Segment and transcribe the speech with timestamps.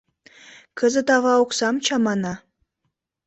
[0.79, 2.33] Кызыт ава оксам чамана.